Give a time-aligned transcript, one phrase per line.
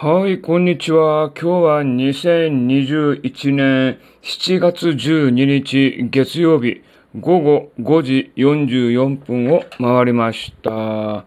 [0.00, 1.32] はい、こんにちは。
[1.34, 6.84] 今日は2021年7月12日月曜日
[7.18, 10.70] 午後5時44分を回りました。
[10.70, 11.24] は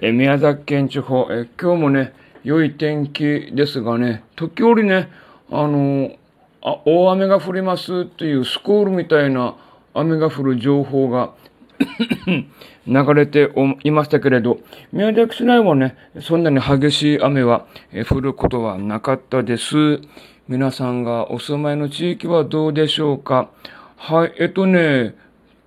[0.00, 5.10] い、宮崎県地方え、今日もね、良い天気ですがね、時折ね、
[5.50, 6.16] あの、
[6.62, 9.56] あ大雨が降りますっていうスコールみたいな
[9.92, 11.34] 雨が降る情報が
[12.86, 13.50] 流れて
[13.84, 14.58] いましたけれど、
[14.92, 17.66] 宮崎市内はね、そんなに激しい雨は
[18.08, 20.00] 降ることはなかったです。
[20.48, 23.50] 皆さんがお住まいの地域はどうでしょうか。
[23.96, 25.14] はい、えっとね、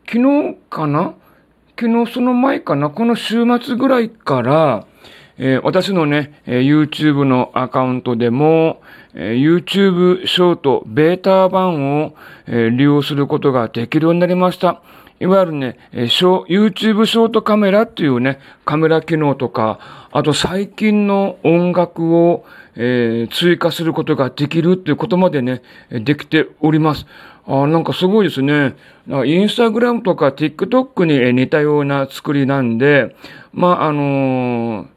[0.05, 1.13] 昨日かな？
[1.79, 2.89] 昨日その前かな？
[2.89, 4.85] この週末ぐらいから、
[5.37, 8.81] えー、私のね、えー、YouTube のアカウントでも、
[9.13, 12.15] えー、YouTube ショートベータ版を、
[12.45, 14.81] え利用することができるようになりました。
[15.19, 19.79] いわゆるね、えー、YouTube ショートカメラっていうね、カメラ機能とか、
[20.11, 27.05] あと最近の音楽を、えー、追加することができるっていうことまでね、できております。
[27.45, 28.75] あなんかすごいですね。
[29.25, 33.15] インスタグラムとか TikTok に似たような作りなんで、
[33.53, 34.87] まあ、あのー、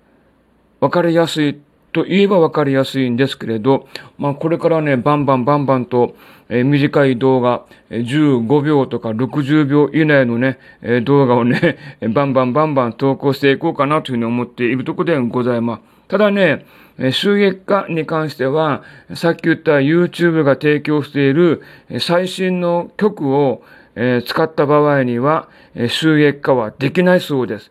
[0.81, 1.59] わかりやすい
[1.93, 3.89] と言えばわかりやすいんですけれど、
[4.19, 6.15] まあ、これからね、バンバンバンバンと、
[6.51, 11.79] えー、短い動画、15秒とか60秒以内のね、えー、動画をね、
[12.13, 15.83] バンバンバンバン投稿していこうかなというふうに思っているところでございます。
[16.09, 16.67] ただね、
[17.13, 18.83] 収益化に関しては、
[19.15, 21.63] さっき言った YouTube が提供している
[22.01, 23.63] 最新の曲を
[23.97, 25.49] 使った場合には
[25.89, 27.71] 収益化はできないそうです。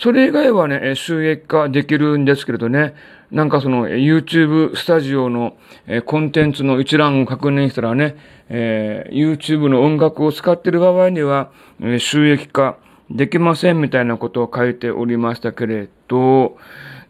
[0.00, 2.94] それ以外はね、収益化できるんですけれどね、
[3.30, 5.58] なんかその YouTube スタジオの
[6.06, 8.16] コンテンツの一覧を確認したらね、
[8.48, 11.50] えー、YouTube の音楽を使ってる場合には、
[11.98, 12.78] 収益化
[13.10, 16.56] できませんみたいなことを書いておりましたけれど、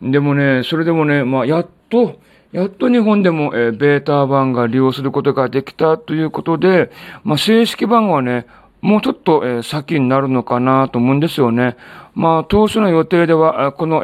[0.03, 2.19] でもね、それでもね、まあ、やっと、
[2.51, 6.91] やっと日本でも、えー、ベータ版が利用することができたということで、
[7.23, 8.47] まあ、正式版はね、
[8.81, 11.77] もうちょっと、先になるのかなと思うんですよね。
[12.15, 14.03] まあ、当初の予定では、この、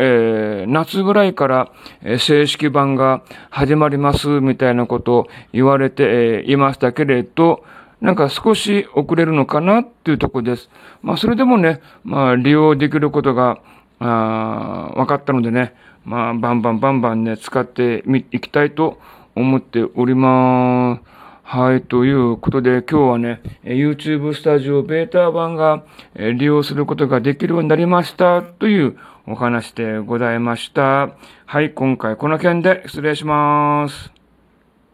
[0.66, 1.72] 夏ぐらいから、
[2.18, 7.64] 正式版が始まりますみたいなことを言われて、いましたけれど、
[8.00, 10.68] なんか少し遅れるのかなっていうところです。
[11.02, 13.58] まあ、それでもね、まあ、利用できることが、
[13.98, 15.74] あ分かったのでね、
[16.04, 19.00] まあ、バンバンバンバンね、使っていきたいと
[19.34, 21.16] 思っております。
[21.48, 25.84] はい、ということで今日はね、YouTube スタジオベータ版が
[26.16, 28.98] 利用することができるようになりましたという
[29.28, 31.10] お話でございました。
[31.46, 34.15] はい、今回この件で失礼します。